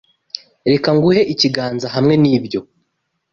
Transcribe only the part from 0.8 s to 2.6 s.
nguhe ikiganza hamwe nibyo.